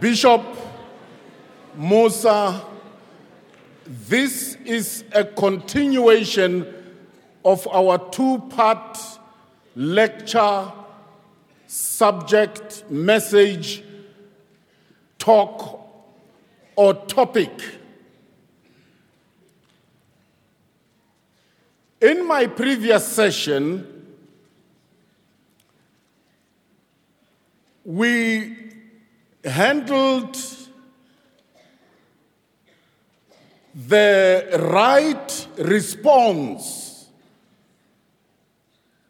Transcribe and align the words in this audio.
Bishop 0.00 0.42
Mosa, 1.78 2.64
this 3.86 4.56
is 4.64 5.04
a 5.12 5.24
continuation 5.24 6.66
of 7.44 7.66
our 7.68 7.98
two 8.10 8.38
part 8.50 8.98
lecture, 9.74 10.72
subject, 11.66 12.90
message, 12.90 13.84
talk, 15.18 15.86
or 16.74 16.94
topic. 16.94 17.50
In 22.00 22.26
my 22.26 22.46
previous 22.46 23.06
session, 23.06 23.86
we 27.84 28.65
handled 29.46 30.36
the 33.74 34.48
right 34.72 35.48
response 35.58 37.08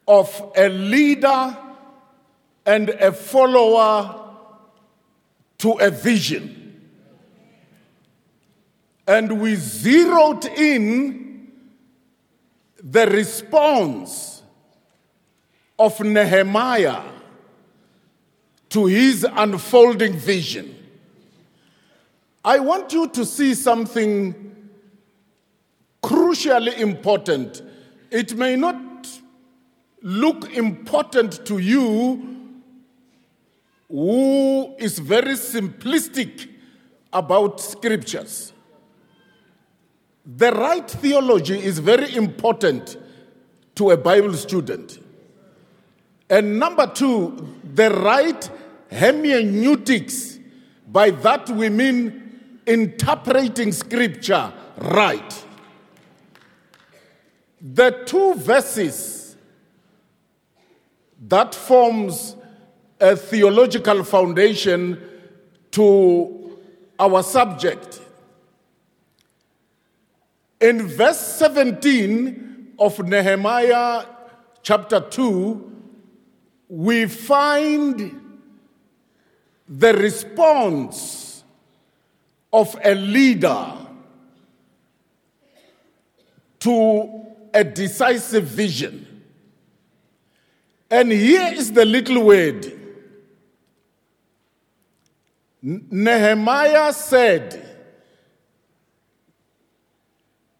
of 0.07 0.53
a 0.57 0.69
leader 0.69 1.57
and 2.65 2.91
a 2.91 3.13
follower 3.13 4.23
to 5.59 5.73
a 5.73 5.91
vision. 5.91 6.63
And 9.07 9.41
we 9.41 9.55
zeroed 9.55 10.45
in 10.47 11.53
the 12.83 13.07
response 13.07 14.43
of 15.79 16.01
Nehemiah 16.01 17.16
to 18.71 18.87
his 18.87 19.25
unfolding 19.25 20.15
vision. 20.15 20.75
I 22.45 22.61
want 22.61 22.93
you 22.93 23.09
to 23.09 23.25
see 23.25 23.55
something 23.55 24.55
crucially 26.03 26.79
important. 26.79 27.63
It 28.11 28.37
may 28.37 28.55
not 28.55 29.09
look 30.03 30.53
important 30.55 31.45
to 31.47 31.59
you 31.59 32.53
who 33.89 34.75
is 34.79 34.99
very 34.99 35.35
simplistic 35.35 36.49
about 37.13 37.61
scriptures. 37.61 38.53
The 40.25 40.53
right 40.53 40.89
theology 40.89 41.59
is 41.59 41.79
very 41.79 42.15
important 42.15 42.97
to 43.77 43.91
a 43.91 43.97
Bible 43.97 44.35
student. 44.35 44.99
And 46.29 46.59
number 46.59 46.87
two, 46.89 47.55
the 47.77 47.91
right 47.91 48.51
hermeneutics. 48.91 50.39
By 50.89 51.11
that 51.11 51.51
we 51.51 51.69
mean 51.69 52.61
interpreting 52.67 53.73
scripture 53.73 54.53
right. 54.79 55.45
The 57.61 57.91
two 58.07 58.35
verses 58.35 59.37
that 61.29 61.55
forms 61.55 62.37
a 62.99 63.15
theological 63.15 64.05
foundation 64.05 64.99
to 65.73 66.59
our 66.99 67.23
subject. 67.23 68.01
In 70.61 70.87
verse 70.87 71.19
17 71.19 72.75
of 72.79 72.99
Nehemiah 73.07 74.07
chapter 74.63 75.01
2, 75.01 75.76
we 76.69 77.07
find 77.07 78.41
the 79.69 79.95
response 79.95 81.45
of 82.53 82.77
a 82.85 82.95
leader 82.95 83.73
to 86.61 87.27
a 87.53 87.65
decisive 87.65 88.45
vision. 88.45 89.23
And 90.91 91.11
here 91.11 91.53
is 91.53 91.73
the 91.73 91.85
little 91.85 92.25
word. 92.25 92.73
Nehemiah 95.63 96.93
said 96.93 97.65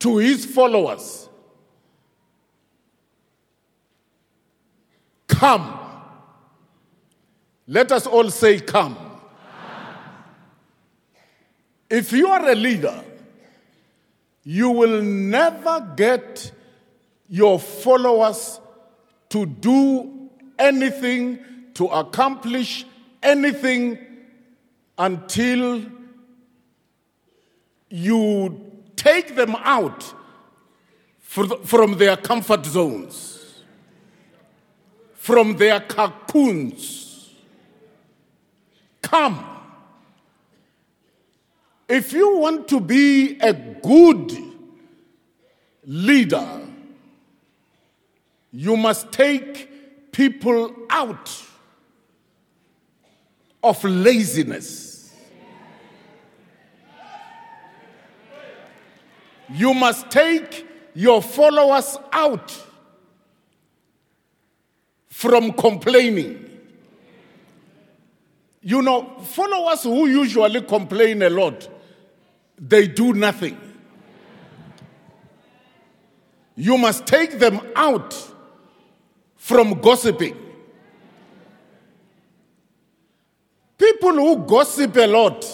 to 0.01 0.17
his 0.19 0.45
followers, 0.45 1.29
Come. 5.29 5.86
Let 7.67 7.93
us 7.93 8.07
all 8.07 8.31
say, 8.31 8.61
Come. 8.61 8.97
If 11.89 12.13
you 12.13 12.29
are 12.29 12.49
a 12.51 12.55
leader, 12.55 13.03
you 14.43 14.71
will 14.71 15.03
never 15.03 15.93
get 15.97 16.53
your 17.29 17.59
followers 17.59 18.61
to 19.29 19.47
do 19.47 20.31
anything, 20.59 21.39
to 21.75 21.87
accomplish 21.87 22.87
anything 23.23 23.99
until 24.99 25.83
you 27.89 28.61
take 28.97 29.37
them 29.37 29.55
out 29.61 30.13
from 31.29 31.99
their 31.99 32.17
comfort 32.17 32.65
zones, 32.65 33.63
from 35.15 35.57
their 35.57 35.81
cocoons. 35.81 37.06
Come. 39.07 39.45
If 41.89 42.13
you 42.13 42.39
want 42.39 42.67
to 42.69 42.81
be 42.81 43.39
a 43.39 43.53
good 43.53 44.37
leader, 45.85 46.61
you 48.51 48.77
must 48.77 49.13
take 49.13 50.11
people 50.11 50.75
out 50.91 51.31
of 53.63 53.85
laziness. 53.85 55.15
You 59.49 59.73
must 59.73 60.11
take 60.11 60.67
your 60.95 61.23
followers 61.23 61.97
out 62.13 62.61
from 65.11 65.53
complaining. 65.53 66.56
You 68.67 68.83
know, 68.83 69.21
followers 69.21 69.85
who 69.85 70.09
usually 70.09 70.61
complain 70.63 71.23
a 71.23 71.31
lot, 71.31 71.69
they 72.59 72.89
do 72.89 73.13
nothing. 73.13 73.57
You 76.57 76.77
must 76.77 77.07
take 77.07 77.39
them 77.39 77.61
out 77.77 78.13
from 79.37 79.81
gossiping. 79.81 80.37
People 83.79 84.15
who 84.15 84.39
gossip 84.39 84.97
a 84.97 85.07
lot, 85.07 85.47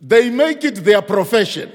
they 0.00 0.30
make 0.30 0.62
it 0.62 0.76
their 0.76 1.02
profession. 1.02 1.72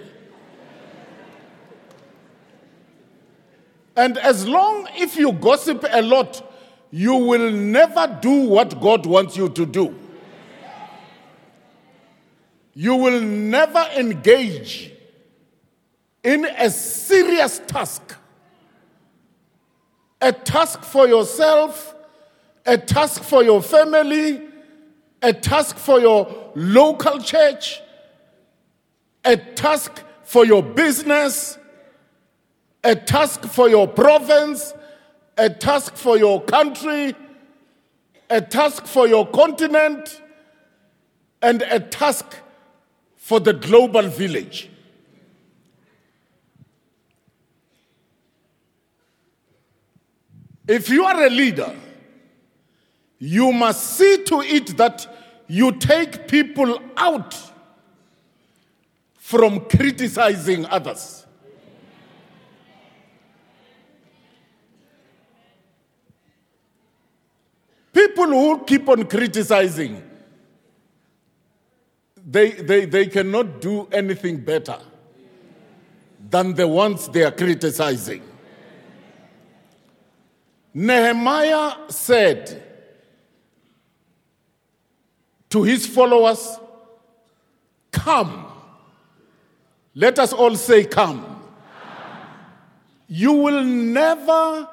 And 3.97 4.17
as 4.17 4.47
long 4.47 4.87
if 4.95 5.17
you 5.17 5.33
gossip 5.33 5.83
a 5.91 6.01
lot, 6.01 6.54
you 6.95 7.13
will 7.13 7.51
never 7.51 8.17
do 8.21 8.47
what 8.47 8.79
God 8.79 9.05
wants 9.05 9.35
you 9.35 9.49
to 9.49 9.65
do. 9.65 9.93
You 12.73 12.95
will 12.95 13.19
never 13.19 13.85
engage 13.97 14.93
in 16.23 16.45
a 16.45 16.69
serious 16.69 17.59
task 17.67 18.15
a 20.21 20.31
task 20.31 20.83
for 20.83 21.05
yourself, 21.05 21.93
a 22.65 22.77
task 22.77 23.23
for 23.23 23.43
your 23.43 23.61
family, 23.61 24.41
a 25.21 25.33
task 25.33 25.75
for 25.75 25.99
your 25.99 26.53
local 26.55 27.19
church, 27.19 27.81
a 29.25 29.35
task 29.35 30.01
for 30.23 30.45
your 30.45 30.63
business, 30.63 31.57
a 32.85 32.95
task 32.95 33.43
for 33.43 33.67
your 33.67 33.85
province, 33.85 34.73
a 35.37 35.49
task 35.49 35.95
for 35.95 36.17
your 36.17 36.41
country, 36.43 37.15
a 38.29 38.41
task 38.41 38.85
for 38.85 39.07
your 39.07 39.27
continent, 39.27 40.21
and 41.41 41.61
a 41.63 41.79
task 41.79 42.35
for 43.17 43.39
the 43.39 43.53
global 43.53 44.03
village. 44.03 44.69
If 50.67 50.89
you 50.89 51.03
are 51.05 51.23
a 51.25 51.29
leader, 51.29 51.75
you 53.19 53.51
must 53.51 53.97
see 53.97 54.23
to 54.25 54.41
it 54.41 54.77
that 54.77 55.07
you 55.47 55.71
take 55.73 56.27
people 56.27 56.79
out 56.97 57.35
from 59.15 59.61
criticizing 59.61 60.65
others. 60.67 61.24
People 68.05 68.27
who 68.27 68.63
keep 68.65 68.87
on 68.87 69.05
criticizing, 69.05 70.03
they, 72.23 72.51
they, 72.51 72.85
they 72.85 73.07
cannot 73.07 73.59
do 73.59 73.87
anything 73.91 74.37
better 74.37 74.77
than 76.29 76.53
the 76.53 76.67
ones 76.67 77.07
they 77.07 77.23
are 77.23 77.31
criticizing. 77.31 78.21
Nehemiah 80.71 81.89
said 81.89 82.61
to 85.49 85.63
his 85.63 85.87
followers, 85.87 86.59
Come. 87.91 88.45
Let 89.95 90.19
us 90.19 90.31
all 90.31 90.55
say, 90.55 90.83
Come. 90.85 91.41
You 93.07 93.31
will 93.31 93.63
never 93.63 94.69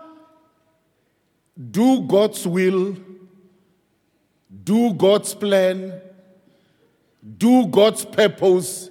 do 1.70 2.02
God's 2.02 2.46
will, 2.46 2.96
do 4.64 4.92
God's 4.94 5.34
plan, 5.34 6.00
do 7.38 7.66
God's 7.66 8.04
purpose 8.04 8.90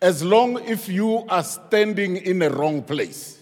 as 0.00 0.22
long 0.22 0.62
if 0.64 0.88
you 0.88 1.24
are 1.28 1.42
standing 1.42 2.16
in 2.16 2.42
a 2.42 2.50
wrong 2.50 2.82
place. 2.82 3.38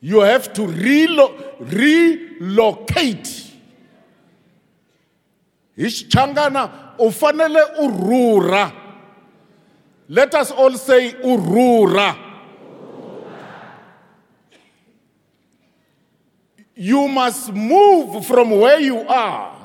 You 0.00 0.20
have 0.20 0.52
to 0.54 0.62
relo- 0.62 1.54
relocate. 1.60 3.52
Ischangana 5.76 6.96
ufanele 6.98 7.62
urura. 7.80 8.72
Let 10.08 10.34
us 10.34 10.50
all 10.50 10.72
say 10.72 11.12
urura. 11.12 12.25
You 16.76 17.08
must 17.08 17.52
move 17.52 18.26
from 18.26 18.50
where 18.50 18.78
you 18.78 19.00
are 19.00 19.56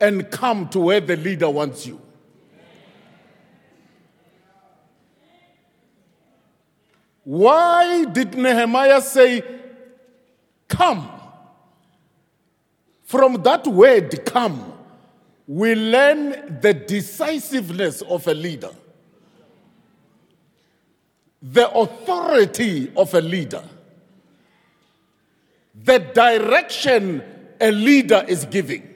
and 0.00 0.28
come 0.30 0.68
to 0.70 0.80
where 0.80 1.00
the 1.00 1.16
leader 1.16 1.48
wants 1.48 1.86
you. 1.86 2.00
Why 7.22 8.06
did 8.06 8.34
Nehemiah 8.34 9.00
say, 9.00 9.44
Come? 10.66 11.08
From 13.04 13.42
that 13.42 13.66
word, 13.66 14.24
come, 14.24 14.72
we 15.46 15.74
learn 15.74 16.60
the 16.60 16.72
decisiveness 16.72 18.02
of 18.02 18.26
a 18.28 18.34
leader, 18.34 18.70
the 21.42 21.68
authority 21.72 22.92
of 22.96 23.12
a 23.14 23.20
leader, 23.20 23.64
the 25.74 25.98
direction 25.98 27.22
a 27.60 27.70
leader 27.70 28.24
is 28.26 28.44
giving. 28.46 28.88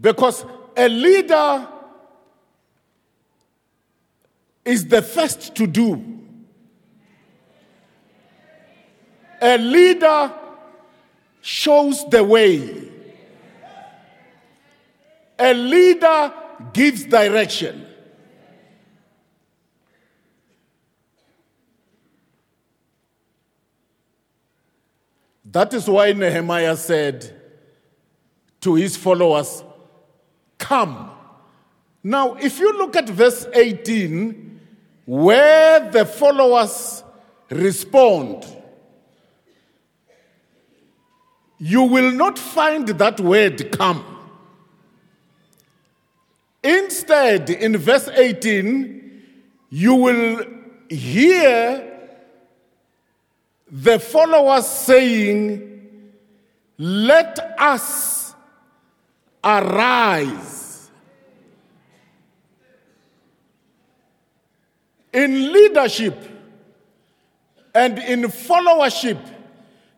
Because 0.00 0.44
a 0.76 0.88
leader 0.88 1.68
is 4.64 4.86
the 4.88 5.02
first 5.02 5.54
to 5.56 5.66
do 5.66 6.14
A 9.44 9.58
leader 9.58 10.32
shows 11.42 12.08
the 12.08 12.24
way. 12.24 12.88
A 15.38 15.52
leader 15.52 16.32
gives 16.72 17.04
direction. 17.04 17.86
That 25.54 25.72
is 25.72 25.88
why 25.88 26.12
Nehemiah 26.12 26.76
said 26.76 27.32
to 28.60 28.74
his 28.74 28.96
followers, 28.96 29.62
Come. 30.58 31.12
Now, 32.02 32.34
if 32.34 32.58
you 32.58 32.76
look 32.76 32.96
at 32.96 33.08
verse 33.08 33.46
18, 33.54 34.60
where 35.06 35.92
the 35.92 36.06
followers 36.06 37.04
respond, 37.50 38.44
you 41.58 41.84
will 41.84 42.10
not 42.10 42.36
find 42.36 42.88
that 42.88 43.20
word 43.20 43.70
come. 43.70 44.04
Instead, 46.64 47.48
in 47.50 47.76
verse 47.76 48.08
18, 48.08 49.22
you 49.70 49.94
will 49.94 50.46
hear 50.88 51.93
the 53.74 53.98
followers 53.98 54.66
saying, 54.66 56.12
Let 56.78 57.40
us 57.58 58.32
arise. 59.42 60.90
In 65.12 65.52
leadership 65.52 66.16
and 67.74 67.98
in 67.98 68.22
followership, 68.22 69.18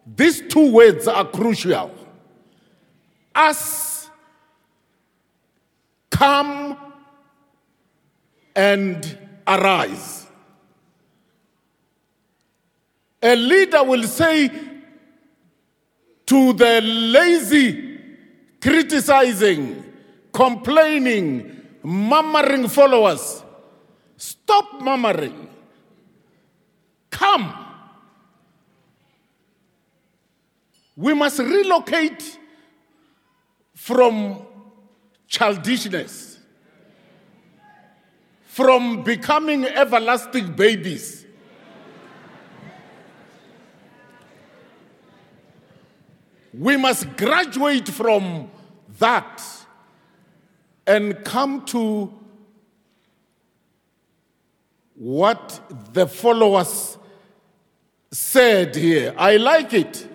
these 0.06 0.40
two 0.48 0.72
words 0.72 1.06
are 1.06 1.26
crucial. 1.26 1.94
Us, 3.34 4.08
come 6.10 6.78
and 8.54 9.18
arise. 9.46 10.25
A 13.22 13.34
leader 13.34 13.82
will 13.82 14.04
say 14.04 14.48
to 16.26 16.52
the 16.52 16.80
lazy, 16.80 17.98
criticizing, 18.60 19.84
complaining, 20.32 21.62
murmuring 21.82 22.68
followers, 22.68 23.42
stop 24.16 24.80
murmuring. 24.80 25.48
Come 27.10 27.66
We 30.96 31.12
must 31.12 31.38
relocate 31.38 32.38
from 33.74 34.46
childishness, 35.28 36.38
from 38.46 39.02
becoming 39.02 39.66
everlasting 39.66 40.54
babies. 40.54 41.25
We 46.58 46.76
must 46.76 47.16
graduate 47.16 47.88
from 47.88 48.50
that 48.98 49.42
and 50.86 51.22
come 51.24 51.64
to 51.66 52.12
what 54.94 55.60
the 55.92 56.06
followers 56.06 56.96
said 58.10 58.74
here. 58.74 59.14
I 59.18 59.36
like 59.36 59.74
it. 59.74 60.08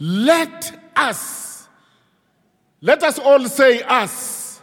Let 0.00 0.76
us. 0.96 1.68
Let 2.80 3.02
us 3.04 3.18
all 3.18 3.46
say 3.48 3.82
us. 3.82 4.60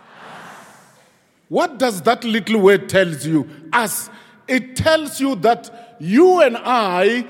What 1.47 1.77
does 1.77 2.01
that 2.01 2.25
little 2.25 2.59
word 2.59 2.89
tells 2.89 3.25
you? 3.25 3.49
Us. 3.71 4.09
It 4.47 4.75
tells 4.75 5.21
you 5.21 5.35
that 5.35 5.97
you 5.99 6.41
and 6.41 6.57
I 6.59 7.25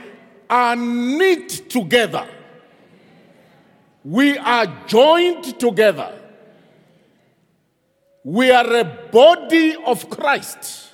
are 0.49 0.75
knit 0.75 1.69
together. 1.69 2.27
We 4.07 4.37
are 4.37 4.85
joined 4.87 5.59
together. 5.59 6.17
We 8.23 8.51
are 8.51 8.73
a 8.73 8.85
body 9.11 9.75
of 9.85 10.09
Christ. 10.09 10.93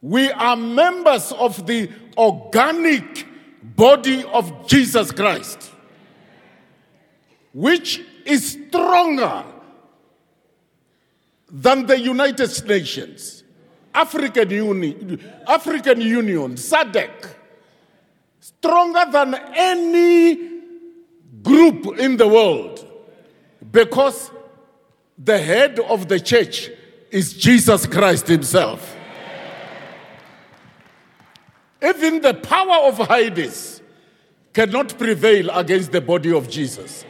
We 0.00 0.30
are 0.30 0.54
members 0.54 1.32
of 1.32 1.66
the 1.66 1.90
organic 2.16 3.26
body 3.64 4.22
of 4.22 4.68
Jesus 4.68 5.10
Christ, 5.10 5.72
which 7.52 8.00
is 8.24 8.56
stronger 8.68 9.44
than 11.50 11.86
the 11.86 11.98
United 11.98 12.68
Nations, 12.68 13.42
African 13.92 14.50
Union, 14.50 15.20
African 15.48 16.00
Union, 16.00 16.54
SADC, 16.54 17.10
stronger 18.38 19.10
than 19.10 19.34
any 19.56 20.53
group 21.44 21.98
in 21.98 22.16
the 22.16 22.26
world, 22.26 22.84
because 23.70 24.30
the 25.16 25.38
head 25.38 25.78
of 25.78 26.08
the 26.08 26.18
church 26.18 26.70
is 27.10 27.34
Jesus 27.34 27.86
Christ 27.86 28.26
Himself. 28.26 28.96
Even 31.80 32.20
the 32.22 32.34
power 32.34 32.88
of 32.88 32.96
Hades 33.08 33.82
cannot 34.52 34.98
prevail 34.98 35.50
against 35.50 35.92
the 35.92 36.00
body 36.00 36.32
of 36.32 36.48
Jesus. 36.48 37.04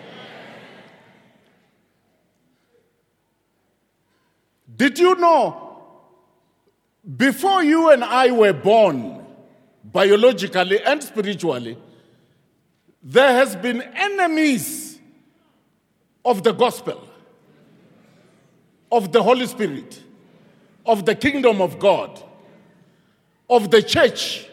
Did 4.77 4.99
you 4.99 5.15
know 5.15 5.65
before 7.17 7.63
you 7.63 7.91
and 7.91 8.03
I 8.03 8.31
were 8.31 8.53
born, 8.53 9.25
biologically 9.85 10.83
and 10.83 11.03
spiritually, 11.03 11.77
there 13.05 13.35
has 13.35 13.55
been 13.55 13.83
enemies 13.83 14.99
of 16.25 16.43
the 16.43 16.53
gospel, 16.53 17.07
of 18.91 19.13
the 19.13 19.23
Holy 19.23 19.47
Spirit, 19.47 20.03
of 20.87 21.05
the 21.05 21.15
kingdom 21.15 21.61
of 21.61 21.79
God, 21.79 22.23
of 23.51 23.71
the 23.71 23.83
church. 23.83 24.47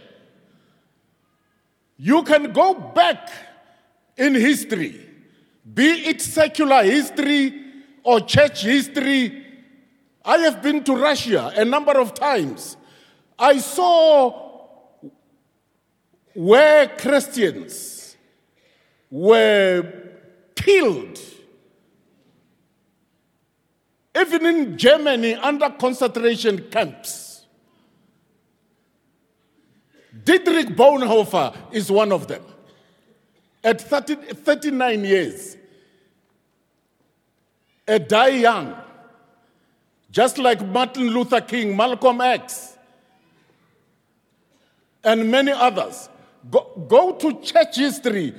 You 1.98 2.24
can 2.24 2.52
go 2.52 2.74
back 2.74 3.30
in 4.18 4.36
history, 4.36 5.08
be 5.74 6.10
it 6.10 6.20
secular 6.20 6.84
history 6.84 7.54
or 8.04 8.20
church 8.20 8.64
history. 8.64 9.46
I 10.26 10.38
have 10.40 10.62
been 10.62 10.84
to 10.84 10.96
Russia 10.96 11.54
a 11.56 11.64
number 11.64 11.98
of 11.98 12.14
times. 12.14 12.76
I 13.40 13.60
saw 13.60 14.50
where 16.34 16.90
Christians 16.90 18.01
were 19.12 19.86
killed. 20.56 21.20
Even 24.18 24.46
in 24.46 24.78
Germany, 24.78 25.36
under 25.36 25.70
concentration 25.70 26.70
camps. 26.72 27.46
Dietrich 30.24 30.70
Bonhoeffer 30.70 31.56
is 31.72 31.92
one 31.92 32.12
of 32.12 32.28
them. 32.28 32.44
At 33.64 33.82
30, 33.82 34.16
39 34.16 35.06
years, 35.06 35.58
a 37.88 38.00
die 38.00 38.30
young, 38.30 38.76
just 40.10 40.38
like 40.38 40.66
Martin 40.66 41.10
Luther 41.10 41.42
King, 41.42 41.76
Malcolm 41.76 42.22
X, 42.22 42.78
and 45.04 45.30
many 45.30 45.52
others. 45.52 46.10
Go, 46.50 46.86
go 46.88 47.14
to 47.14 47.40
church 47.42 47.78
history, 47.78 48.34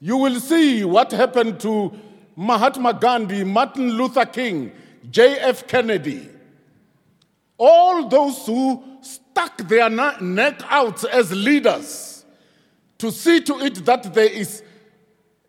you 0.00 0.16
will 0.16 0.40
see 0.40 0.84
what 0.84 1.12
happened 1.12 1.60
to 1.60 1.92
Mahatma 2.34 2.94
Gandhi, 2.94 3.44
Martin 3.44 3.90
Luther 3.90 4.24
King, 4.24 4.72
J.F. 5.10 5.66
Kennedy. 5.66 6.28
All 7.58 8.08
those 8.08 8.46
who 8.46 8.82
stuck 9.02 9.58
their 9.68 9.90
neck 9.90 10.62
out 10.70 11.04
as 11.04 11.30
leaders 11.30 12.24
to 12.96 13.12
see 13.12 13.40
to 13.42 13.60
it 13.60 13.84
that 13.84 14.14
there 14.14 14.30
is 14.30 14.62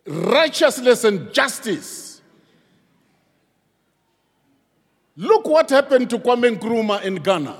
righteousness 0.06 1.04
and 1.04 1.32
justice. 1.32 2.20
Look 5.16 5.46
what 5.46 5.70
happened 5.70 6.10
to 6.10 6.18
Kwame 6.18 6.56
Nkrumah 6.58 7.02
in 7.04 7.16
Ghana. 7.16 7.56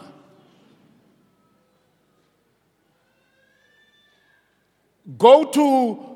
Go 5.19 5.45
to 5.45 6.12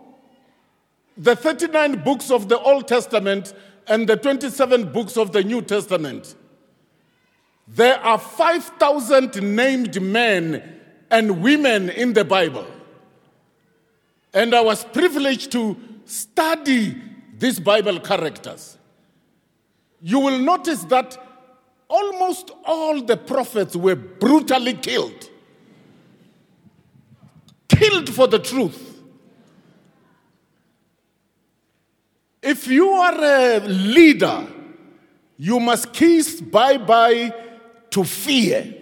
the 1.16 1.36
39 1.36 2.02
books 2.02 2.30
of 2.30 2.48
the 2.48 2.58
Old 2.58 2.88
Testament 2.88 3.54
and 3.86 4.08
the 4.08 4.16
27 4.16 4.92
books 4.92 5.16
of 5.16 5.32
the 5.32 5.42
New 5.42 5.62
Testament. 5.62 6.34
There 7.68 7.98
are 7.98 8.18
5,000 8.18 9.42
named 9.42 10.00
men 10.00 10.80
and 11.10 11.42
women 11.42 11.90
in 11.90 12.12
the 12.12 12.24
Bible. 12.24 12.66
And 14.34 14.54
I 14.54 14.60
was 14.60 14.84
privileged 14.84 15.52
to 15.52 15.76
study 16.04 16.96
these 17.38 17.58
Bible 17.58 18.00
characters. 18.00 18.76
You 20.00 20.20
will 20.20 20.38
notice 20.38 20.84
that 20.84 21.16
almost 21.88 22.50
all 22.64 23.02
the 23.02 23.16
prophets 23.16 23.74
were 23.74 23.96
brutally 23.96 24.74
killed 24.74 25.30
killed 27.68 28.12
for 28.12 28.26
the 28.26 28.38
truth. 28.38 28.85
If 32.46 32.68
you 32.68 32.90
are 32.90 33.24
a 33.24 33.58
leader, 33.58 34.46
you 35.36 35.58
must 35.58 35.92
kiss 35.92 36.40
bye 36.40 36.78
bye 36.78 37.34
to 37.90 38.04
fear. 38.04 38.72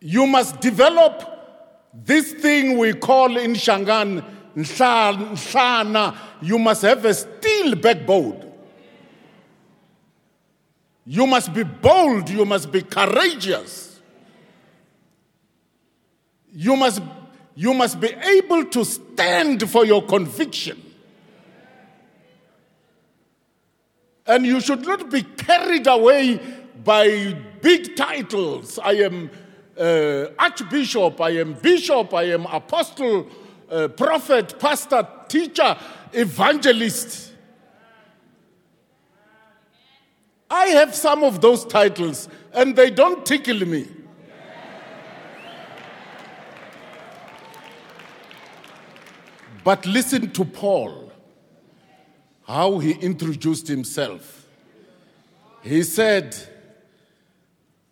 You 0.00 0.26
must 0.26 0.60
develop 0.60 1.22
this 1.94 2.32
thing 2.32 2.76
we 2.76 2.92
call 2.94 3.36
in 3.36 3.52
Shangaan, 3.52 4.24
Nhlana. 4.56 6.16
You 6.42 6.58
must 6.58 6.82
have 6.82 7.04
a 7.04 7.14
steel 7.14 7.76
backbone. 7.76 8.52
You 11.06 11.28
must 11.28 11.54
be 11.54 11.62
bold, 11.62 12.28
you 12.28 12.44
must 12.44 12.72
be 12.72 12.82
courageous. 12.82 13.83
You 16.54 16.76
must, 16.76 17.02
you 17.56 17.74
must 17.74 18.00
be 18.00 18.08
able 18.08 18.64
to 18.66 18.84
stand 18.84 19.68
for 19.68 19.84
your 19.84 20.02
conviction. 20.02 20.80
And 24.26 24.46
you 24.46 24.60
should 24.60 24.86
not 24.86 25.10
be 25.10 25.22
carried 25.22 25.86
away 25.86 26.40
by 26.84 27.36
big 27.60 27.96
titles. 27.96 28.78
I 28.78 28.92
am 28.92 29.30
uh, 29.78 30.26
Archbishop, 30.38 31.20
I 31.20 31.30
am 31.30 31.54
Bishop, 31.54 32.14
I 32.14 32.24
am 32.24 32.46
Apostle, 32.46 33.26
uh, 33.68 33.88
Prophet, 33.88 34.58
Pastor, 34.58 35.06
Teacher, 35.28 35.76
Evangelist. 36.12 37.32
I 40.48 40.66
have 40.66 40.94
some 40.94 41.24
of 41.24 41.40
those 41.40 41.64
titles 41.64 42.28
and 42.52 42.76
they 42.76 42.90
don't 42.90 43.26
tickle 43.26 43.66
me. 43.66 43.88
But 49.64 49.86
listen 49.86 50.30
to 50.32 50.44
Paul, 50.44 51.10
how 52.46 52.78
he 52.78 52.92
introduced 52.92 53.66
himself. 53.66 54.46
He 55.62 55.82
said, 55.82 56.36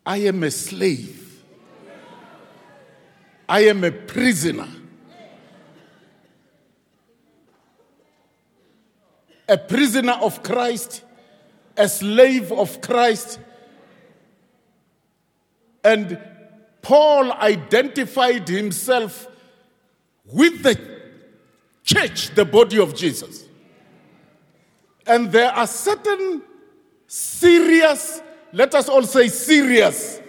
I 0.05 0.19
am 0.19 0.43
a 0.43 0.50
slave, 0.50 1.43
I 3.49 3.61
am 3.61 3.83
a 3.83 3.91
prisoner. 3.91 4.69
A 9.49 9.59
prisoner 9.59 10.12
of 10.12 10.43
Christ 10.43 11.02
a 11.76 11.88
slave 11.88 12.52
of 12.52 12.81
Christ. 12.81 13.41
And 15.85 16.19
Paul 16.81 17.33
identified 17.33 18.49
himself 18.49 19.29
with 20.25 20.62
the 20.62 20.76
church, 21.85 22.35
the 22.35 22.45
body 22.45 22.79
of 22.79 22.95
Jesus. 22.95 23.45
And 25.07 25.33
there 25.33 25.51
are 25.51 25.67
certain 25.67 26.43
serious, 27.07 28.23
let 28.53 28.75
us 28.75 28.89
all 28.89 29.03
say 29.03 29.29
serious. 29.29 30.17
serious. 30.17 30.23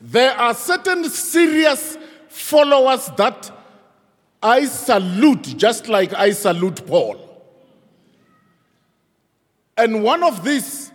There 0.00 0.32
are 0.32 0.54
certain 0.54 1.04
serious 1.04 1.98
followers 2.28 3.10
that 3.16 3.50
I 4.42 4.64
salute, 4.64 5.56
just 5.56 5.88
like 5.88 6.14
I 6.14 6.30
salute 6.30 6.86
Paul. 6.86 7.26
And 9.76 10.02
one 10.02 10.22
of 10.22 10.44
these 10.44 10.92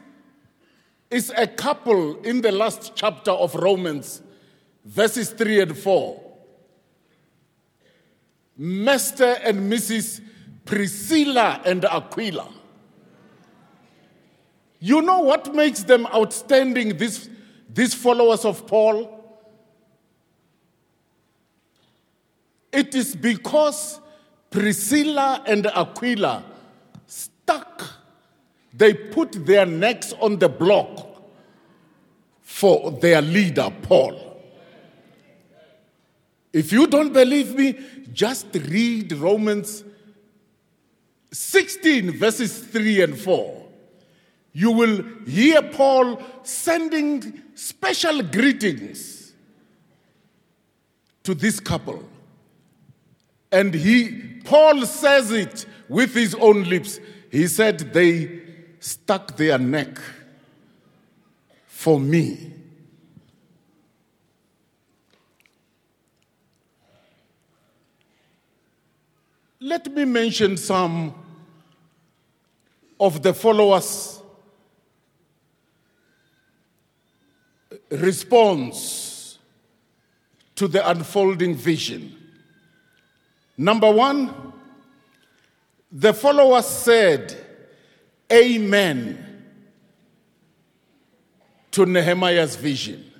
is 1.09 1.31
a 1.37 1.47
couple 1.47 2.21
in 2.21 2.41
the 2.41 2.51
last 2.51 2.93
chapter 2.95 3.31
of 3.31 3.55
Romans, 3.55 4.21
verses 4.83 5.29
3 5.31 5.61
and 5.61 5.77
4. 5.77 6.24
Mr. 8.59 9.39
and 9.43 9.71
Mrs. 9.71 10.21
Priscilla 10.63 11.61
and 11.65 11.85
Aquila. 11.85 12.49
You 14.79 15.01
know 15.01 15.19
what 15.19 15.53
makes 15.53 15.83
them 15.83 16.05
outstanding, 16.07 16.97
these, 16.97 17.29
these 17.73 17.93
followers 17.93 18.45
of 18.45 18.65
Paul? 18.67 19.11
It 22.71 22.93
is 22.93 23.15
because 23.15 23.99
Priscilla 24.49 25.43
and 25.47 25.65
Aquila 25.67 26.43
stuck 27.07 27.83
they 28.77 28.93
put 28.93 29.31
their 29.45 29.65
necks 29.65 30.13
on 30.19 30.37
the 30.37 30.49
block 30.49 31.07
for 32.41 32.91
their 32.91 33.21
leader, 33.21 33.71
Paul. 33.83 34.24
If 36.55 36.71
you 36.71 36.87
don't 36.87 37.11
believe 37.11 37.53
me, 37.53 37.77
just 38.13 38.47
read 38.53 39.11
Romans 39.11 39.83
16, 41.33 42.11
verses 42.11 42.59
3 42.59 43.01
and 43.01 43.19
4. 43.19 43.65
You 44.53 44.71
will 44.71 45.03
hear 45.27 45.61
Paul 45.61 46.17
sending 46.43 47.41
special 47.55 48.21
greetings 48.21 49.33
to 51.23 51.35
this 51.35 51.59
couple. 51.59 52.01
And 53.51 53.73
he, 53.73 54.39
Paul 54.45 54.85
says 54.85 55.33
it 55.33 55.65
with 55.89 56.13
his 56.13 56.35
own 56.35 56.63
lips. 56.63 57.01
He 57.33 57.47
said, 57.47 57.79
They 57.91 58.43
stuck 58.79 59.35
their 59.35 59.57
neck 59.57 59.97
for 61.67 61.99
me. 61.99 62.54
Let 69.65 69.91
me 69.91 70.05
mention 70.05 70.57
some 70.57 71.11
of 72.99 73.23
the 73.23 73.33
followers' 73.33 74.21
response 77.89 79.39
to 80.53 80.67
the 80.67 80.87
unfolding 80.87 81.55
vision. 81.55 82.15
Number 83.57 83.91
one, 83.91 84.53
the 85.91 86.13
followers 86.13 86.67
said, 86.67 87.35
Amen 88.31 89.45
to 91.71 91.87
Nehemiah's 91.87 92.55
vision. 92.55 93.11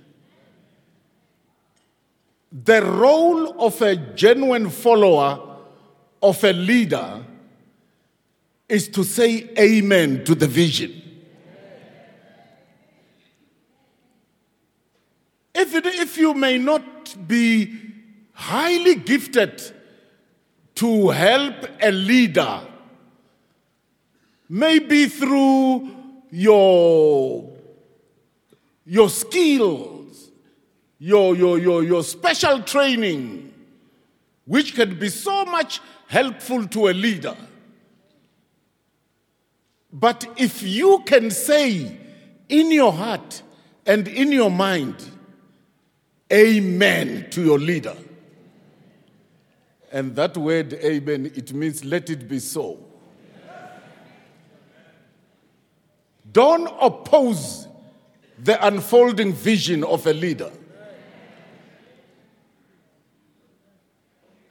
The 2.52 2.86
role 2.86 3.60
of 3.66 3.82
a 3.82 3.96
genuine 3.96 4.70
follower 4.70 5.45
of 6.26 6.44
a 6.44 6.54
leader 6.54 7.24
is 8.68 8.88
to 8.90 9.04
say 9.04 9.48
amen 9.60 10.24
to 10.26 10.34
the 10.34 10.48
vision. 10.48 11.02
If, 15.54 15.76
it, 15.76 15.86
if 15.86 16.18
you 16.18 16.34
may 16.34 16.58
not 16.58 17.28
be 17.28 17.80
highly 18.34 18.96
gifted 18.96 19.62
to 20.76 21.10
help 21.10 21.56
a 21.80 21.92
leader, 21.92 22.62
maybe 24.50 25.06
through 25.08 25.96
your, 26.32 27.54
your 28.86 29.10
skills, 29.10 30.32
your, 30.98 31.36
your, 31.36 31.60
your, 31.60 31.84
your 31.84 32.04
special 32.04 32.64
training, 32.64 33.54
which 34.46 34.76
can 34.76 34.98
be 34.98 35.10
so 35.10 35.46
much 35.46 35.82
helpful 36.08 36.68
to 36.68 36.88
a 36.88 36.94
leader. 36.94 37.36
But 39.92 40.28
if 40.38 40.62
you 40.62 41.04
can 41.06 41.32
say 41.32 41.98
in 42.50 42.72
your 42.72 42.92
heart 42.92 43.42
and 43.86 44.08
in 44.08 44.32
your 44.32 44.52
mind, 44.52 45.12
Amen 46.34 47.28
to 47.30 47.44
your 47.44 47.60
leader. 47.60 47.96
And 49.92 50.16
that 50.16 50.36
word, 50.36 50.74
Amen, 50.74 51.32
it 51.36 51.54
means 51.54 51.86
let 51.86 52.10
it 52.10 52.28
be 52.28 52.40
so. 52.40 52.80
Don't 56.32 56.68
oppose 56.82 57.68
the 58.40 58.66
unfolding 58.66 59.32
vision 59.32 59.84
of 59.84 60.06
a 60.08 60.14
leader. 60.14 60.52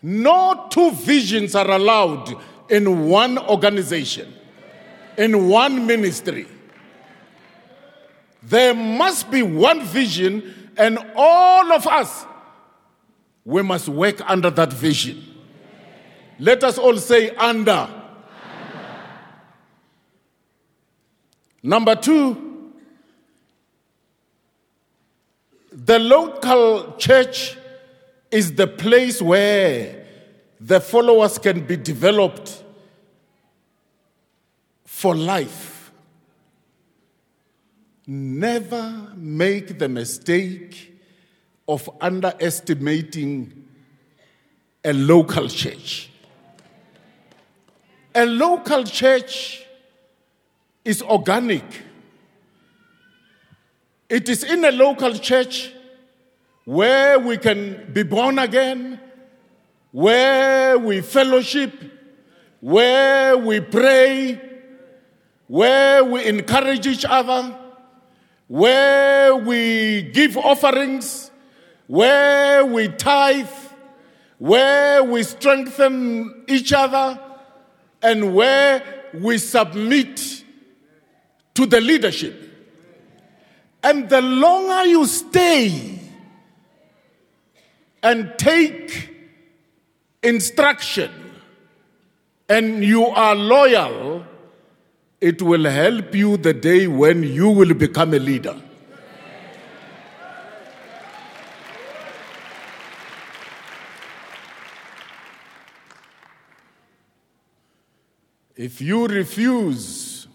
No 0.06 0.66
two 0.68 0.90
visions 0.90 1.54
are 1.54 1.70
allowed 1.70 2.36
in 2.68 3.08
one 3.08 3.38
organization, 3.38 4.34
in 5.16 5.48
one 5.48 5.86
ministry. 5.86 6.46
There 8.42 8.74
must 8.74 9.30
be 9.30 9.40
one 9.40 9.82
vision, 9.82 10.72
and 10.76 10.98
all 11.16 11.72
of 11.72 11.86
us, 11.86 12.26
we 13.46 13.62
must 13.62 13.88
work 13.88 14.20
under 14.30 14.50
that 14.50 14.74
vision. 14.74 15.24
Let 16.38 16.64
us 16.64 16.76
all 16.76 16.98
say, 16.98 17.30
under. 17.36 17.88
Number 21.62 21.94
two, 21.94 22.74
the 25.72 25.98
local 25.98 26.94
church 26.98 27.56
is 28.34 28.56
the 28.56 28.66
place 28.66 29.22
where 29.22 30.04
the 30.58 30.80
followers 30.80 31.38
can 31.38 31.64
be 31.64 31.76
developed 31.76 32.64
for 34.84 35.14
life. 35.14 35.92
Never 38.08 39.12
make 39.14 39.78
the 39.78 39.88
mistake 39.88 40.98
of 41.68 41.88
underestimating 42.00 43.68
a 44.84 44.92
local 44.92 45.46
church. 45.46 46.10
A 48.16 48.26
local 48.26 48.82
church 48.82 49.64
is 50.84 51.02
organic. 51.02 51.82
It 54.08 54.28
is 54.28 54.42
in 54.42 54.64
a 54.64 54.72
local 54.72 55.14
church 55.14 55.70
where 56.64 57.18
we 57.18 57.36
can 57.36 57.92
be 57.92 58.02
born 58.02 58.38
again, 58.38 59.00
where 59.92 60.78
we 60.78 61.00
fellowship, 61.00 61.72
where 62.60 63.36
we 63.36 63.60
pray, 63.60 64.40
where 65.46 66.02
we 66.04 66.24
encourage 66.24 66.86
each 66.86 67.04
other, 67.04 67.56
where 68.48 69.36
we 69.36 70.02
give 70.02 70.36
offerings, 70.36 71.30
where 71.86 72.64
we 72.64 72.88
tithe, 72.88 73.46
where 74.38 75.04
we 75.04 75.22
strengthen 75.22 76.44
each 76.48 76.72
other, 76.72 77.20
and 78.02 78.34
where 78.34 78.82
we 79.14 79.38
submit 79.38 80.44
to 81.54 81.66
the 81.66 81.80
leadership. 81.80 82.40
And 83.82 84.08
the 84.08 84.20
longer 84.22 84.86
you 84.86 85.06
stay, 85.06 85.93
and 88.04 88.38
take 88.38 89.08
instruction 90.22 91.10
and 92.50 92.84
you 92.84 93.06
are 93.06 93.34
loyal, 93.34 94.26
it 95.22 95.40
will 95.40 95.64
help 95.64 96.14
you 96.14 96.36
the 96.36 96.52
day 96.52 96.86
when 96.86 97.22
you 97.22 97.48
will 97.48 97.72
become 97.72 98.12
a 98.12 98.18
leader. 98.18 98.60
If 108.54 108.82
you 108.82 109.06
refuse 109.06 110.28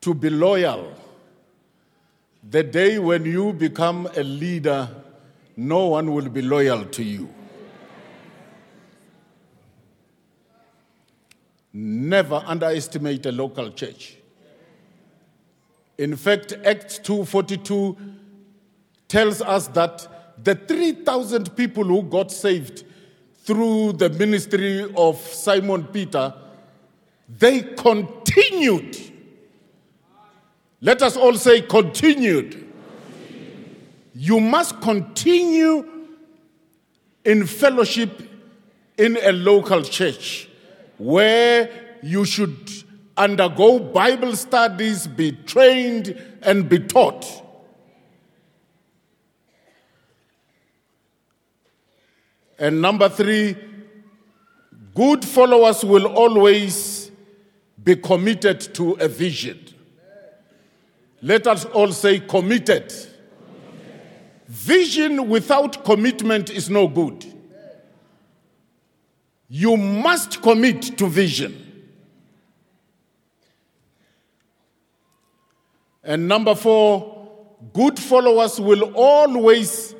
to 0.00 0.14
be 0.14 0.30
loyal, 0.30 0.94
the 2.42 2.62
day 2.62 2.98
when 2.98 3.26
you 3.26 3.52
become 3.52 4.08
a 4.16 4.22
leader 4.22 4.88
no 5.58 5.86
one 5.88 6.14
will 6.14 6.28
be 6.28 6.40
loyal 6.40 6.84
to 6.84 7.02
you. 7.02 7.28
Never 11.72 12.36
underestimate 12.46 13.26
a 13.26 13.32
local 13.32 13.72
church. 13.72 14.18
In 15.98 16.14
fact, 16.14 16.52
Acts 16.64 17.00
2:42 17.00 17.96
tells 19.08 19.42
us 19.42 19.66
that 19.68 20.06
the 20.44 20.54
3,000 20.54 21.56
people 21.56 21.82
who 21.82 22.04
got 22.04 22.30
saved 22.30 22.84
through 23.42 23.94
the 23.94 24.10
ministry 24.10 24.88
of 24.96 25.18
Simon 25.18 25.82
Peter, 25.86 26.34
they 27.28 27.62
continued. 27.62 28.96
Let 30.80 31.02
us 31.02 31.16
all 31.16 31.34
say 31.34 31.62
continued 31.62 32.67
you 34.20 34.40
must 34.40 34.80
continue 34.80 35.86
in 37.24 37.46
fellowship 37.46 38.20
in 38.96 39.16
a 39.22 39.30
local 39.30 39.80
church 39.84 40.48
where 40.98 41.70
you 42.02 42.24
should 42.24 42.68
undergo 43.16 43.78
Bible 43.78 44.34
studies, 44.34 45.06
be 45.06 45.30
trained, 45.30 46.20
and 46.42 46.68
be 46.68 46.80
taught. 46.80 47.26
And 52.58 52.82
number 52.82 53.08
three, 53.08 53.56
good 54.96 55.24
followers 55.24 55.84
will 55.84 56.06
always 56.06 57.12
be 57.84 57.94
committed 57.94 58.74
to 58.74 58.94
a 58.94 59.06
vision. 59.06 59.60
Let 61.22 61.46
us 61.46 61.66
all 61.66 61.92
say 61.92 62.18
committed. 62.18 62.92
Vision 64.48 65.28
without 65.28 65.84
commitment 65.84 66.48
is 66.48 66.70
no 66.70 66.88
good. 66.88 67.26
You 69.48 69.76
must 69.76 70.40
commit 70.40 70.96
to 70.98 71.06
vision. 71.06 71.64
And 76.02 76.26
number 76.26 76.54
four, 76.54 77.28
good 77.74 77.98
followers 77.98 78.58
will 78.58 78.94
always 78.94 79.94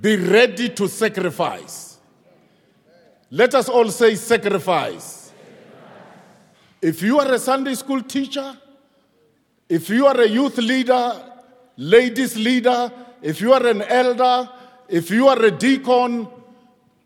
be 0.00 0.14
ready 0.14 0.68
to 0.68 0.86
sacrifice. 0.86 1.98
Let 3.28 3.56
us 3.56 3.68
all 3.68 3.90
say 3.90 4.14
sacrifice. 4.14 5.32
If 6.80 7.02
you 7.02 7.18
are 7.18 7.32
a 7.32 7.38
Sunday 7.40 7.74
school 7.74 8.02
teacher, 8.02 8.56
if 9.68 9.90
you 9.90 10.06
are 10.06 10.20
a 10.20 10.28
youth 10.28 10.58
leader, 10.58 11.29
ladies 11.80 12.36
leader, 12.36 12.92
if 13.22 13.40
you 13.40 13.54
are 13.54 13.66
an 13.66 13.80
elder, 13.80 14.50
if 14.86 15.10
you 15.10 15.28
are 15.28 15.42
a 15.42 15.50
deacon, 15.50 16.28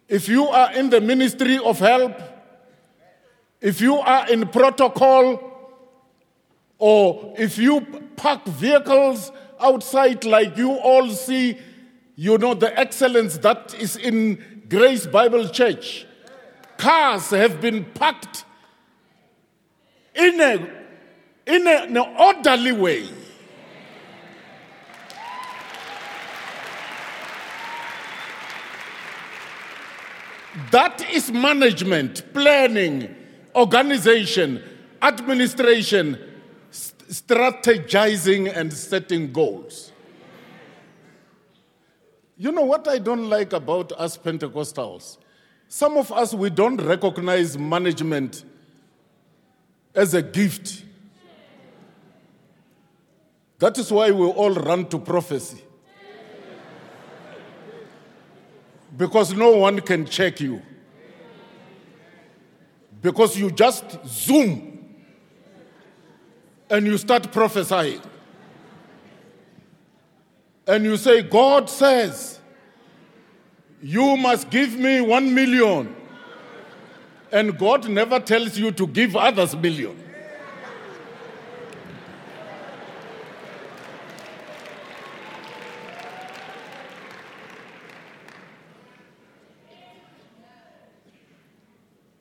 if 0.08 0.28
you 0.28 0.48
are 0.48 0.72
in 0.72 0.90
the 0.90 1.00
ministry 1.00 1.58
of 1.58 1.78
help, 1.78 2.12
if 3.60 3.80
you 3.80 3.94
are 3.98 4.28
in 4.28 4.48
protocol, 4.48 5.52
or 6.78 7.34
if 7.38 7.56
you 7.56 7.80
park 8.16 8.44
vehicles 8.46 9.30
outside 9.60 10.24
like 10.24 10.56
you 10.56 10.72
all 10.72 11.08
see, 11.08 11.56
you 12.16 12.36
know, 12.36 12.54
the 12.54 12.76
excellence 12.78 13.38
that 13.38 13.74
is 13.74 13.96
in 13.96 14.64
Grace 14.68 15.06
Bible 15.06 15.48
Church. 15.48 16.04
Cars 16.78 17.30
have 17.30 17.60
been 17.60 17.84
parked 17.84 18.44
in, 20.16 20.40
a, 20.40 20.54
in 21.46 21.66
a, 21.66 21.84
an 21.84 21.96
orderly 21.96 22.72
way. 22.72 23.08
That 30.70 31.04
is 31.10 31.32
management, 31.32 32.32
planning, 32.32 33.14
organization, 33.56 34.62
administration, 35.02 36.18
strategizing, 36.70 38.56
and 38.56 38.72
setting 38.72 39.32
goals. 39.32 39.90
You 42.36 42.52
know 42.52 42.62
what 42.62 42.86
I 42.86 42.98
don't 42.98 43.28
like 43.28 43.52
about 43.52 43.92
us 43.92 44.16
Pentecostals? 44.16 45.18
Some 45.66 45.96
of 45.96 46.12
us, 46.12 46.32
we 46.34 46.50
don't 46.50 46.76
recognize 46.76 47.58
management 47.58 48.44
as 49.92 50.14
a 50.14 50.22
gift. 50.22 50.84
That 53.58 53.76
is 53.78 53.90
why 53.90 54.12
we 54.12 54.24
all 54.24 54.54
run 54.54 54.86
to 54.90 54.98
prophecy. 54.98 55.63
Because 58.96 59.32
no 59.34 59.56
one 59.56 59.80
can 59.80 60.06
check 60.06 60.40
you. 60.40 60.62
Because 63.02 63.36
you 63.36 63.50
just 63.50 63.84
zoom 64.06 64.94
and 66.70 66.86
you 66.86 66.96
start 66.98 67.30
prophesying. 67.32 68.00
And 70.66 70.84
you 70.84 70.96
say, 70.96 71.22
God 71.22 71.68
says, 71.68 72.40
you 73.82 74.16
must 74.16 74.48
give 74.48 74.74
me 74.76 75.00
one 75.00 75.34
million. 75.34 75.94
And 77.30 77.58
God 77.58 77.88
never 77.88 78.18
tells 78.20 78.56
you 78.56 78.70
to 78.72 78.86
give 78.86 79.16
others 79.16 79.54
million. 79.54 80.03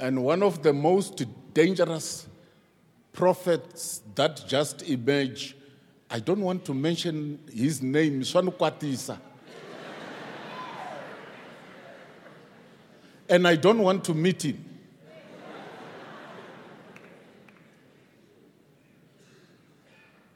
And 0.03 0.21
one 0.21 0.43
of 0.43 0.61
the 0.61 0.73
most 0.73 1.23
dangerous 1.53 2.27
prophets 3.13 4.01
that 4.15 4.43
just 4.49 4.81
emerged, 4.81 5.55
I 6.09 6.19
don't 6.19 6.41
want 6.41 6.65
to 6.65 6.73
mention 6.73 7.39
his 7.49 7.81
name, 7.81 8.19
Swanukwatisa. 8.19 9.17
and 13.29 13.47
I 13.47 13.55
don't 13.55 13.79
want 13.79 14.03
to 14.03 14.13
meet 14.13 14.43
him. 14.43 14.65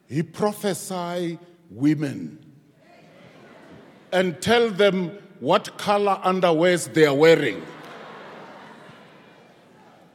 He 0.08 0.24
prophesy 0.24 1.38
women 1.70 2.40
and 4.14 4.42
tell 4.42 4.70
them 4.70 5.10
what 5.42 5.78
color 5.78 6.22
underwears 6.24 6.94
they 6.94 7.06
are 7.06 7.14
wearing. 7.14 7.62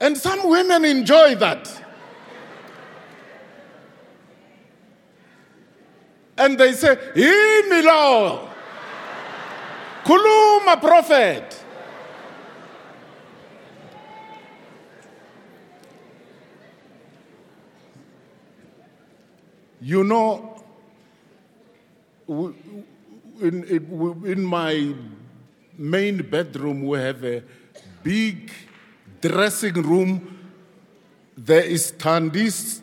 And 0.02 0.18
some 0.18 0.48
women 0.48 0.84
enjoy 0.84 1.36
that. 1.36 1.80
And 6.36 6.58
they 6.58 6.72
say, 6.72 6.96
Himilo, 7.14 8.48
Kuluma 10.02 10.80
prophet. 10.80 11.64
You 19.80 20.02
know, 20.02 20.64
in, 22.28 23.64
in 24.24 24.44
my 24.44 24.94
main 25.78 26.28
bedroom, 26.28 26.88
we 26.88 26.98
have 26.98 27.24
a 27.24 27.44
big 28.02 28.50
dressing 29.22 29.74
room. 29.74 30.38
There 31.36 31.64
is 31.64 31.92
Tandi's 31.92 32.82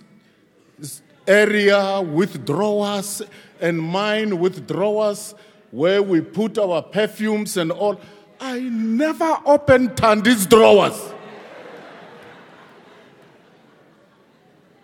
area 1.28 2.02
with 2.02 2.46
drawers 2.46 3.22
and 3.62 3.80
mine 3.80 4.40
with 4.40 4.68
drawers 4.68 5.36
where 5.70 6.02
we 6.02 6.22
put 6.22 6.58
our 6.58 6.82
perfumes 6.82 7.58
and 7.58 7.72
all. 7.72 8.02
I 8.40 8.60
never 8.62 9.38
opened 9.46 9.96
Tandi's 9.96 10.48
drawers. 10.48 11.14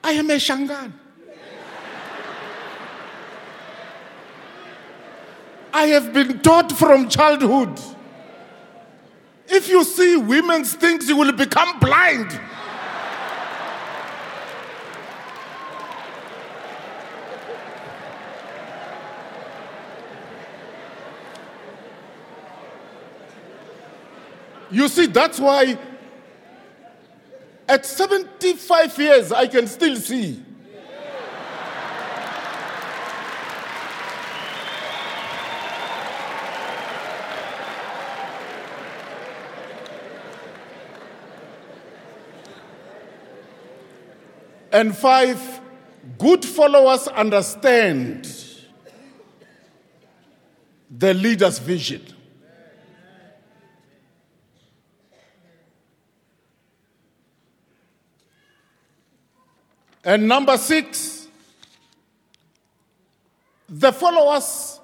I 0.03 0.11
am 0.11 0.29
a 0.29 0.35
Shangan. 0.35 0.91
I 5.73 5.87
have 5.87 6.13
been 6.13 6.39
taught 6.39 6.71
from 6.71 7.09
childhood. 7.09 7.79
If 9.47 9.69
you 9.69 9.83
see 9.83 10.17
women's 10.17 10.73
things, 10.73 11.07
you 11.07 11.15
will 11.15 11.31
become 11.31 11.79
blind. 11.79 12.39
You 24.71 24.87
see, 24.87 25.05
that's 25.05 25.39
why 25.39 25.77
at 27.67 27.85
75 27.85 28.97
years 28.97 29.31
I 29.31 29.47
can 29.47 29.67
still 29.67 29.95
see. 29.95 30.43
And 44.75 44.93
five, 44.93 45.61
good 46.17 46.43
followers 46.43 47.07
understand 47.07 48.29
the 50.91 51.13
leader's 51.13 51.59
vision. 51.59 52.05
And 60.03 60.27
number 60.27 60.57
six, 60.57 61.29
the 63.69 63.93
followers 63.93 64.81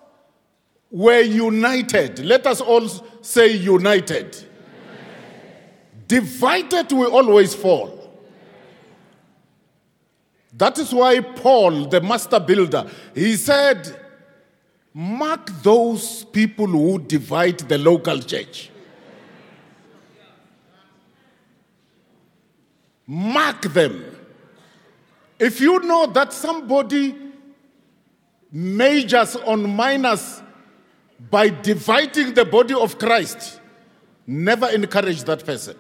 were 0.90 1.20
united. 1.20 2.20
Let 2.20 2.48
us 2.48 2.62
all 2.62 2.88
say 3.22 3.58
united. 3.58 4.38
Divided, 6.08 6.94
we 6.94 7.08
always 7.08 7.54
fall. 7.54 8.01
That 10.54 10.78
is 10.78 10.94
why 10.94 11.20
Paul, 11.22 11.86
the 11.86 12.02
master 12.02 12.40
builder, 12.40 12.90
he 13.16 13.36
said, 13.38 13.98
Mark 14.94 15.50
those 15.64 16.26
people 16.26 16.68
who 16.68 17.00
divide 17.00 17.60
the 17.60 17.78
local 17.78 18.20
church. 18.20 18.70
Mark 23.08 23.62
them. 23.74 24.04
If 25.40 25.62
you 25.62 25.80
know 25.80 26.06
that 26.08 26.34
somebody 26.34 27.16
majors 28.52 29.36
on 29.38 29.70
minors 29.76 30.42
by 31.30 31.50
dividing 31.50 32.34
the 32.34 32.46
body 32.46 32.74
of 32.74 33.00
Christ, 33.00 33.60
never 34.28 34.68
encourage 34.70 35.24
that 35.24 35.46
person. 35.46 35.78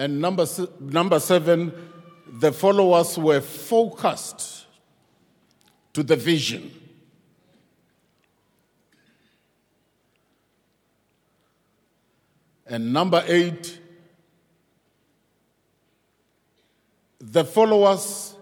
And 0.00 0.18
number, 0.18 0.46
number 0.80 1.20
seven, 1.20 1.74
the 2.26 2.52
followers 2.52 3.18
were 3.18 3.42
focused 3.42 4.64
to 5.92 6.02
the 6.02 6.16
vision. 6.16 6.70
And 12.66 12.94
number 12.94 13.22
eight, 13.26 13.78
the 17.18 17.44
followers 17.44 18.34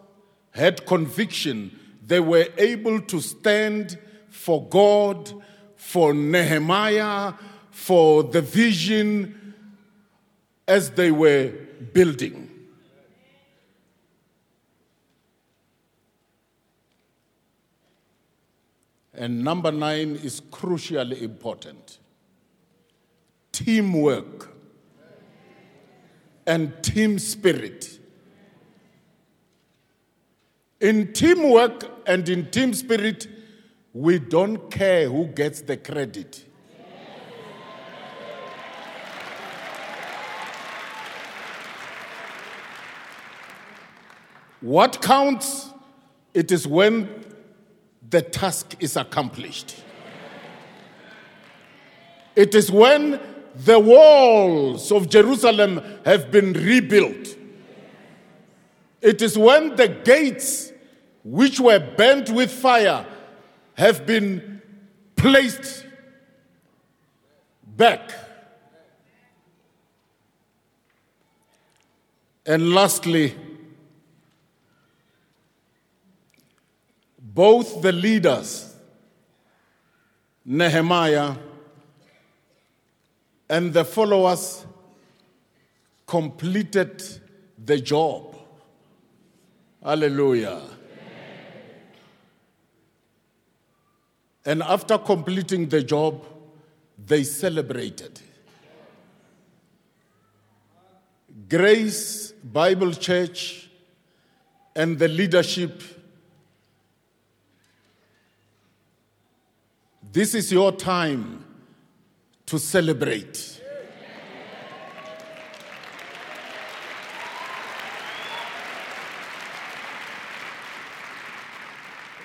had 0.52 0.86
conviction. 0.86 1.76
They 2.06 2.20
were 2.20 2.46
able 2.56 3.00
to 3.00 3.20
stand 3.20 3.98
for 4.30 4.64
God, 4.68 5.42
for 5.74 6.14
Nehemiah, 6.14 7.32
for 7.72 8.22
the 8.22 8.42
vision 8.42 9.47
as 10.68 10.90
they 10.90 11.10
were 11.10 11.52
building. 11.92 12.48
And 19.14 19.42
number 19.42 19.72
nine 19.72 20.14
is 20.22 20.40
crucially 20.40 21.22
important 21.22 21.98
teamwork 23.50 24.54
and 26.46 26.80
team 26.82 27.18
spirit. 27.18 27.98
In 30.80 31.12
teamwork 31.12 31.84
and 32.06 32.28
in 32.28 32.48
team 32.52 32.72
spirit, 32.72 33.26
we 33.92 34.20
don't 34.20 34.70
care 34.70 35.08
who 35.10 35.26
gets 35.26 35.62
the 35.62 35.76
credit. 35.76 36.47
What 44.60 45.00
counts? 45.00 45.70
It 46.34 46.50
is 46.52 46.66
when 46.66 47.24
the 48.10 48.22
task 48.22 48.76
is 48.80 48.96
accomplished. 48.96 49.76
It 52.34 52.54
is 52.54 52.70
when 52.70 53.20
the 53.54 53.78
walls 53.78 54.92
of 54.92 55.08
Jerusalem 55.08 55.82
have 56.04 56.30
been 56.30 56.52
rebuilt. 56.52 57.36
It 59.00 59.22
is 59.22 59.36
when 59.36 59.76
the 59.76 59.88
gates, 59.88 60.72
which 61.24 61.60
were 61.60 61.80
burnt 61.96 62.30
with 62.30 62.50
fire, 62.50 63.06
have 63.74 64.06
been 64.06 64.62
placed 65.16 65.84
back. 67.76 68.12
And 72.46 72.74
lastly, 72.74 73.36
both 77.38 77.82
the 77.82 77.92
leaders, 77.92 78.74
Nehemiah 80.44 81.36
and 83.48 83.72
the 83.72 83.84
followers, 83.84 84.66
completed 86.04 87.00
the 87.64 87.78
job. 87.78 88.36
Hallelujah. 89.80 90.62
And 94.44 94.60
after 94.64 94.98
completing 94.98 95.68
the 95.68 95.84
job, 95.84 96.24
they 97.06 97.22
celebrated. 97.22 98.20
Grace 101.48 102.32
Bible 102.32 102.94
Church 102.94 103.70
and 104.74 104.98
the 104.98 105.06
leadership 105.06 105.97
This 110.10 110.34
is 110.34 110.50
your 110.50 110.72
time 110.72 111.44
to 112.46 112.58
celebrate. 112.58 113.60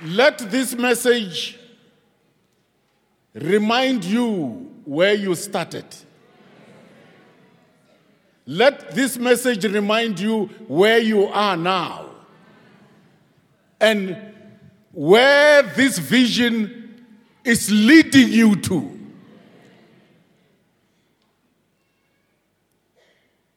Let 0.06 0.38
this 0.38 0.76
message 0.76 1.60
remind 3.34 4.06
you 4.06 4.72
where 4.86 5.14
you 5.14 5.36
started. 5.36 5.86
Let 8.46 8.92
this 8.92 9.18
message 9.18 9.66
remind 9.66 10.20
you 10.20 10.46
where 10.68 11.00
you 11.00 11.26
are 11.26 11.58
now 11.58 12.12
and 13.80 14.18
where 14.94 15.64
this 15.64 15.98
vision 15.98 16.83
is 17.44 17.70
leading 17.72 18.30
you 18.30 18.56
to. 18.56 19.00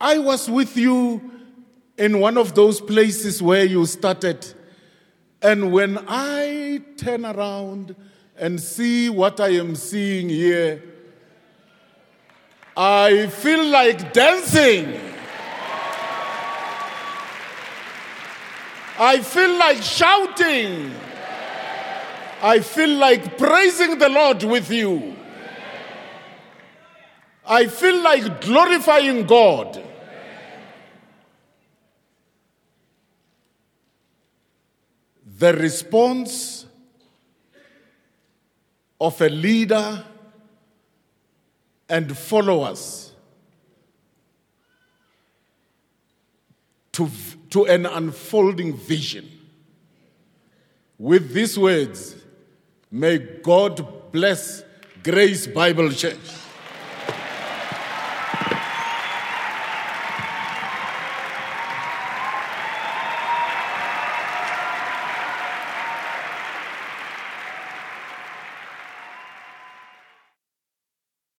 I 0.00 0.18
was 0.18 0.50
with 0.50 0.76
you 0.76 1.30
in 1.96 2.20
one 2.20 2.36
of 2.36 2.54
those 2.54 2.80
places 2.80 3.40
where 3.40 3.64
you 3.64 3.86
started, 3.86 4.46
and 5.40 5.72
when 5.72 5.98
I 6.06 6.82
turn 6.96 7.24
around 7.24 7.96
and 8.36 8.60
see 8.60 9.08
what 9.08 9.40
I 9.40 9.48
am 9.50 9.74
seeing 9.74 10.28
here, 10.28 10.82
I 12.76 13.28
feel 13.28 13.64
like 13.64 14.12
dancing. 14.12 15.00
I 18.98 19.20
feel 19.20 19.58
like 19.58 19.82
shouting. 19.82 20.92
I 22.42 22.60
feel 22.60 22.90
like 22.90 23.38
praising 23.38 23.98
the 23.98 24.08
Lord 24.08 24.42
with 24.42 24.70
you. 24.70 25.16
I 27.46 27.66
feel 27.66 28.02
like 28.02 28.40
glorifying 28.40 29.26
God. 29.26 29.82
The 35.38 35.54
response 35.54 36.66
of 39.00 39.20
a 39.20 39.28
leader 39.28 40.04
and 41.88 42.16
followers 42.16 43.12
to, 46.92 47.10
to 47.50 47.66
an 47.66 47.86
unfolding 47.86 48.76
vision. 48.76 49.30
With 50.98 51.32
these 51.32 51.58
words, 51.58 52.16
May 52.90 53.18
God 53.18 54.12
bless 54.12 54.62
Grace 55.02 55.46
Bible 55.46 55.90
Church. 55.90 56.45